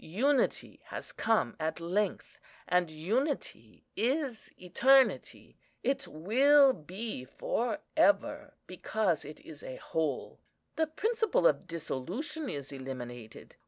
[0.03, 5.59] Unity has come at length, and unity is eternity.
[5.83, 10.39] It will be for ever, because it is a whole.
[10.75, 13.57] The principle of dissolution is eliminated.